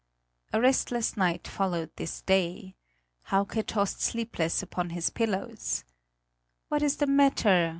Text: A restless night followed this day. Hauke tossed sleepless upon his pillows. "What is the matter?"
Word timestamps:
A 0.51 0.59
restless 0.59 1.15
night 1.15 1.47
followed 1.47 1.91
this 1.95 2.23
day. 2.23 2.73
Hauke 3.25 3.63
tossed 3.67 4.01
sleepless 4.01 4.63
upon 4.63 4.89
his 4.89 5.11
pillows. 5.11 5.83
"What 6.69 6.81
is 6.81 6.97
the 6.97 7.05
matter?" 7.05 7.69